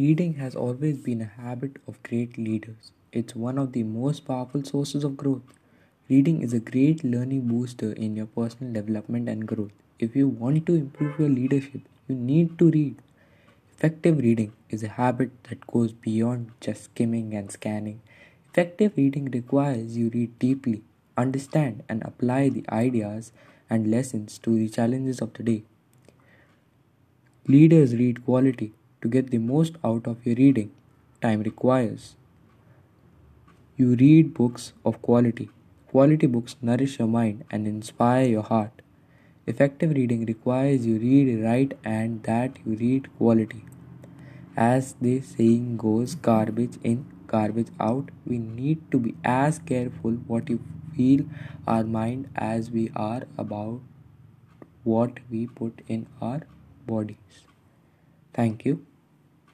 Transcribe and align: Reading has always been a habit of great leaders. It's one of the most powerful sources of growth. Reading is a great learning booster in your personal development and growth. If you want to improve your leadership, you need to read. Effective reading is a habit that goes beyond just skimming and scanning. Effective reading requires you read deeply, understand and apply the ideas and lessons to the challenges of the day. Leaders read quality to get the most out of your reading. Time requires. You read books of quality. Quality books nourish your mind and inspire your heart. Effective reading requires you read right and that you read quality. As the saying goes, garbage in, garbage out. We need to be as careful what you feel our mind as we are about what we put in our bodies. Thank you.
Reading 0.00 0.36
has 0.36 0.56
always 0.56 0.96
been 0.96 1.20
a 1.20 1.26
habit 1.42 1.76
of 1.86 2.02
great 2.02 2.38
leaders. 2.38 2.92
It's 3.12 3.36
one 3.36 3.58
of 3.58 3.72
the 3.72 3.82
most 3.82 4.20
powerful 4.26 4.64
sources 4.64 5.04
of 5.04 5.18
growth. 5.18 5.42
Reading 6.08 6.40
is 6.40 6.54
a 6.54 6.58
great 6.58 7.04
learning 7.04 7.48
booster 7.48 7.92
in 7.92 8.16
your 8.16 8.24
personal 8.24 8.72
development 8.72 9.28
and 9.28 9.46
growth. 9.46 9.72
If 9.98 10.16
you 10.16 10.26
want 10.26 10.64
to 10.64 10.74
improve 10.74 11.20
your 11.20 11.28
leadership, 11.28 11.82
you 12.08 12.14
need 12.14 12.58
to 12.60 12.70
read. 12.70 12.96
Effective 13.74 14.16
reading 14.16 14.54
is 14.70 14.82
a 14.82 14.88
habit 14.88 15.32
that 15.50 15.66
goes 15.66 15.92
beyond 15.92 16.52
just 16.62 16.84
skimming 16.84 17.34
and 17.34 17.52
scanning. 17.52 18.00
Effective 18.48 18.94
reading 18.96 19.30
requires 19.30 19.98
you 19.98 20.08
read 20.14 20.38
deeply, 20.38 20.82
understand 21.18 21.82
and 21.90 22.02
apply 22.04 22.48
the 22.48 22.64
ideas 22.70 23.32
and 23.68 23.90
lessons 23.90 24.38
to 24.38 24.58
the 24.58 24.70
challenges 24.70 25.20
of 25.20 25.34
the 25.34 25.42
day. 25.42 25.62
Leaders 27.46 27.94
read 27.94 28.24
quality 28.24 28.72
to 29.02 29.08
get 29.08 29.30
the 29.30 29.38
most 29.38 29.76
out 29.84 30.06
of 30.06 30.24
your 30.26 30.36
reading. 30.36 30.70
Time 31.20 31.42
requires. 31.42 32.16
You 33.76 33.94
read 33.96 34.34
books 34.34 34.72
of 34.84 35.00
quality. 35.02 35.48
Quality 35.88 36.26
books 36.26 36.56
nourish 36.62 36.98
your 36.98 37.08
mind 37.08 37.44
and 37.50 37.66
inspire 37.66 38.26
your 38.26 38.42
heart. 38.42 38.82
Effective 39.46 39.92
reading 39.92 40.26
requires 40.26 40.86
you 40.86 40.98
read 40.98 41.42
right 41.42 41.76
and 41.84 42.22
that 42.24 42.58
you 42.64 42.76
read 42.76 43.08
quality. 43.18 43.64
As 44.56 44.94
the 45.00 45.20
saying 45.22 45.76
goes, 45.78 46.14
garbage 46.14 46.78
in, 46.84 47.06
garbage 47.26 47.68
out. 47.80 48.10
We 48.26 48.38
need 48.38 48.90
to 48.90 48.98
be 48.98 49.14
as 49.24 49.58
careful 49.58 50.12
what 50.26 50.50
you 50.50 50.60
feel 50.96 51.24
our 51.66 51.84
mind 51.84 52.28
as 52.36 52.70
we 52.70 52.90
are 52.94 53.22
about 53.38 53.80
what 54.84 55.18
we 55.30 55.46
put 55.46 55.82
in 55.88 56.06
our 56.20 56.42
bodies. 56.86 57.44
Thank 58.34 58.64
you. 58.64 58.86